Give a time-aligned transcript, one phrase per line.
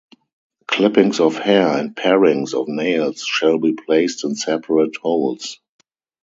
[0.65, 5.59] Clippings of hair and parings of nails shall be placed in separate holes.